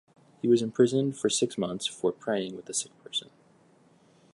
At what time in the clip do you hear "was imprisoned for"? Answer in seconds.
0.47-1.29